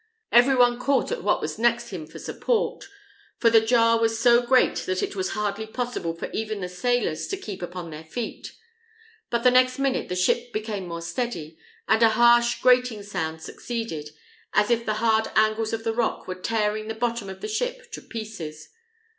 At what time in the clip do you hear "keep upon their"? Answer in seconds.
7.37-8.03